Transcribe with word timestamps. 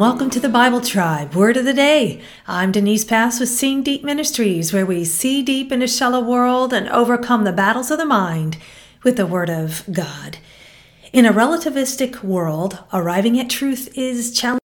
welcome 0.00 0.30
to 0.30 0.40
the 0.40 0.48
Bible 0.48 0.80
Tribe 0.80 1.34
Word 1.34 1.58
of 1.58 1.66
the 1.66 1.74
Day. 1.74 2.22
I'm 2.48 2.72
Denise 2.72 3.04
Pass 3.04 3.38
with 3.38 3.50
Seeing 3.50 3.82
Deep 3.82 4.02
Ministries, 4.02 4.72
where 4.72 4.86
we 4.86 5.04
see 5.04 5.42
deep 5.42 5.70
in 5.70 5.82
a 5.82 5.86
shallow 5.86 6.24
world 6.24 6.72
and 6.72 6.88
overcome 6.88 7.44
the 7.44 7.52
battles 7.52 7.90
of 7.90 7.98
the 7.98 8.06
mind 8.06 8.56
with 9.02 9.18
the 9.18 9.26
Word 9.26 9.50
of 9.50 9.84
God. 9.92 10.38
In 11.12 11.26
a 11.26 11.34
relativistic 11.34 12.22
world, 12.22 12.78
arriving 12.94 13.38
at 13.38 13.50
truth 13.50 13.92
is 13.94 14.32
challenging. 14.32 14.60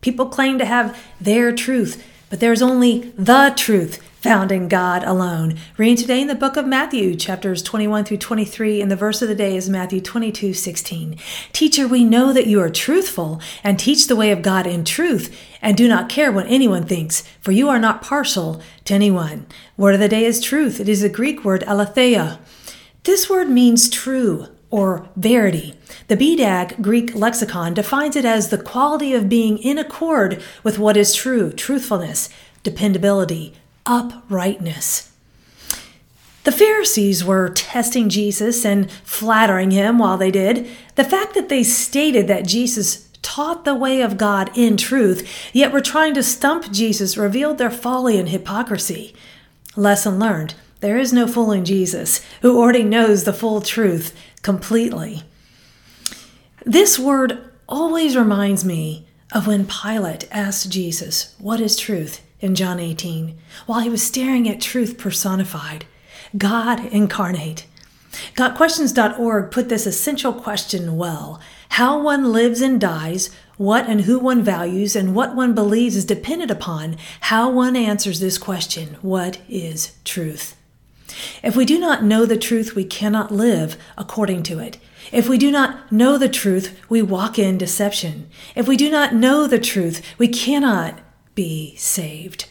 People 0.00 0.26
claim 0.26 0.60
to 0.60 0.64
have 0.64 0.96
their 1.20 1.50
truth, 1.50 2.06
but 2.30 2.40
there's 2.40 2.62
only 2.62 3.12
the 3.16 3.52
truth 3.56 4.02
found 4.20 4.50
in 4.50 4.68
God 4.68 5.04
alone. 5.04 5.56
Reading 5.76 5.96
today 5.96 6.20
in 6.20 6.26
the 6.26 6.34
book 6.34 6.56
of 6.56 6.66
Matthew, 6.66 7.14
chapters 7.14 7.62
21 7.62 8.04
through 8.04 8.16
23, 8.16 8.80
and 8.80 8.90
the 8.90 8.96
verse 8.96 9.22
of 9.22 9.28
the 9.28 9.34
day 9.34 9.56
is 9.56 9.68
Matthew 9.70 10.00
22 10.00 10.54
16. 10.54 11.16
Teacher, 11.52 11.86
we 11.86 12.02
know 12.02 12.32
that 12.32 12.48
you 12.48 12.60
are 12.60 12.68
truthful 12.68 13.40
and 13.62 13.78
teach 13.78 14.06
the 14.06 14.16
way 14.16 14.32
of 14.32 14.42
God 14.42 14.66
in 14.66 14.84
truth, 14.84 15.34
and 15.62 15.76
do 15.76 15.88
not 15.88 16.08
care 16.08 16.32
what 16.32 16.46
anyone 16.48 16.84
thinks, 16.84 17.22
for 17.40 17.52
you 17.52 17.68
are 17.68 17.78
not 17.78 18.02
partial 18.02 18.60
to 18.84 18.94
anyone. 18.94 19.46
Word 19.76 19.94
of 19.94 20.00
the 20.00 20.08
day 20.08 20.24
is 20.24 20.40
truth. 20.40 20.80
It 20.80 20.88
is 20.88 21.02
the 21.02 21.08
Greek 21.08 21.44
word, 21.44 21.62
aletheia. 21.62 22.40
This 23.04 23.30
word 23.30 23.48
means 23.48 23.88
true 23.88 24.48
or 24.70 25.08
verity. 25.16 25.74
The 26.08 26.16
BDAG 26.16 26.82
Greek 26.82 27.14
lexicon 27.14 27.74
defines 27.74 28.16
it 28.16 28.24
as 28.24 28.48
the 28.48 28.58
quality 28.58 29.14
of 29.14 29.28
being 29.28 29.58
in 29.58 29.78
accord 29.78 30.42
with 30.62 30.78
what 30.78 30.96
is 30.96 31.14
true, 31.14 31.52
truthfulness, 31.52 32.28
dependability, 32.62 33.54
uprightness. 33.86 35.12
The 36.44 36.52
Pharisees 36.52 37.24
were 37.24 37.50
testing 37.50 38.08
Jesus 38.08 38.64
and 38.64 38.90
flattering 39.04 39.70
him 39.70 39.98
while 39.98 40.16
they 40.16 40.30
did. 40.30 40.68
The 40.94 41.04
fact 41.04 41.34
that 41.34 41.48
they 41.48 41.62
stated 41.62 42.26
that 42.28 42.46
Jesus 42.46 43.08
taught 43.22 43.64
the 43.64 43.74
way 43.74 44.00
of 44.00 44.16
God 44.16 44.50
in 44.56 44.76
truth, 44.76 45.28
yet 45.52 45.72
were 45.72 45.80
trying 45.80 46.14
to 46.14 46.22
stump 46.22 46.72
Jesus, 46.72 47.16
revealed 47.16 47.58
their 47.58 47.70
folly 47.70 48.18
and 48.18 48.28
hypocrisy. 48.30 49.14
Lesson 49.76 50.18
learned 50.18 50.54
there 50.80 50.98
is 50.98 51.12
no 51.12 51.26
fooling 51.26 51.64
Jesus, 51.64 52.24
who 52.42 52.58
already 52.58 52.84
knows 52.84 53.24
the 53.24 53.32
full 53.32 53.60
truth 53.60 54.14
completely. 54.42 55.24
This 56.64 56.98
word 56.98 57.38
always 57.68 58.16
reminds 58.16 58.64
me 58.64 59.08
of 59.32 59.46
when 59.46 59.66
Pilate 59.66 60.28
asked 60.30 60.70
Jesus, 60.70 61.34
What 61.38 61.60
is 61.60 61.76
truth? 61.76 62.22
in 62.40 62.54
John 62.54 62.78
18, 62.78 63.36
while 63.66 63.80
he 63.80 63.90
was 63.90 64.02
staring 64.02 64.48
at 64.48 64.60
truth 64.60 64.96
personified, 64.96 65.86
God 66.36 66.84
incarnate. 66.86 67.66
GotQuestions.org 68.36 69.50
put 69.50 69.68
this 69.68 69.86
essential 69.86 70.32
question 70.32 70.96
well 70.96 71.40
How 71.70 72.00
one 72.00 72.32
lives 72.32 72.60
and 72.60 72.80
dies, 72.80 73.30
what 73.56 73.88
and 73.88 74.02
who 74.02 74.18
one 74.18 74.42
values, 74.42 74.94
and 74.94 75.14
what 75.14 75.34
one 75.34 75.54
believes 75.54 75.96
is 75.96 76.04
dependent 76.04 76.50
upon 76.50 76.96
how 77.22 77.50
one 77.50 77.76
answers 77.76 78.20
this 78.20 78.38
question 78.38 78.96
What 79.02 79.40
is 79.48 79.96
truth? 80.04 80.57
If 81.42 81.56
we 81.56 81.64
do 81.64 81.78
not 81.78 82.04
know 82.04 82.26
the 82.26 82.36
truth, 82.36 82.74
we 82.74 82.84
cannot 82.84 83.30
live 83.30 83.76
according 83.96 84.42
to 84.44 84.58
it. 84.58 84.78
If 85.12 85.28
we 85.28 85.38
do 85.38 85.50
not 85.50 85.90
know 85.90 86.18
the 86.18 86.28
truth, 86.28 86.78
we 86.88 87.00
walk 87.02 87.38
in 87.38 87.58
deception. 87.58 88.28
If 88.54 88.68
we 88.68 88.76
do 88.76 88.90
not 88.90 89.14
know 89.14 89.46
the 89.46 89.58
truth, 89.58 90.02
we 90.18 90.28
cannot 90.28 90.98
be 91.34 91.76
saved. 91.76 92.48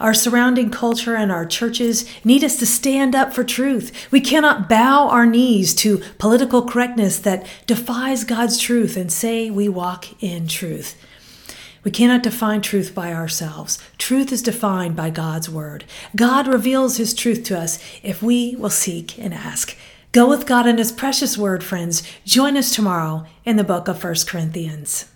Our 0.00 0.14
surrounding 0.14 0.70
culture 0.70 1.16
and 1.16 1.30
our 1.30 1.44
churches 1.44 2.08
need 2.24 2.44
us 2.44 2.56
to 2.56 2.66
stand 2.66 3.14
up 3.14 3.32
for 3.32 3.44
truth. 3.44 4.10
We 4.10 4.20
cannot 4.20 4.68
bow 4.68 5.08
our 5.08 5.26
knees 5.26 5.74
to 5.76 6.02
political 6.18 6.62
correctness 6.62 7.18
that 7.20 7.46
defies 7.66 8.24
God's 8.24 8.58
truth 8.58 8.96
and 8.96 9.12
say 9.12 9.50
we 9.50 9.68
walk 9.68 10.22
in 10.22 10.48
truth. 10.48 10.96
We 11.84 11.90
cannot 11.90 12.22
define 12.22 12.60
truth 12.60 12.94
by 12.94 13.12
ourselves. 13.12 13.78
Truth 13.98 14.32
is 14.32 14.42
defined 14.42 14.94
by 14.94 15.10
God's 15.10 15.50
word. 15.50 15.84
God 16.14 16.46
reveals 16.46 16.96
his 16.96 17.12
truth 17.12 17.42
to 17.44 17.58
us 17.58 17.82
if 18.02 18.22
we 18.22 18.54
will 18.56 18.70
seek 18.70 19.18
and 19.18 19.34
ask. 19.34 19.76
Go 20.12 20.28
with 20.28 20.46
God 20.46 20.66
and 20.66 20.78
his 20.78 20.92
precious 20.92 21.36
word, 21.36 21.64
friends. 21.64 22.02
Join 22.24 22.56
us 22.56 22.74
tomorrow 22.74 23.26
in 23.44 23.56
the 23.56 23.64
book 23.64 23.88
of 23.88 24.02
1 24.02 24.14
Corinthians. 24.26 25.06